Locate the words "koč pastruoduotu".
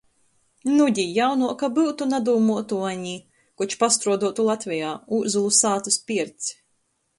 3.63-4.49